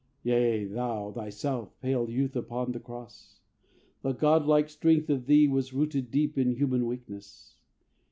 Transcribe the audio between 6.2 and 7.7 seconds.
In human weakness.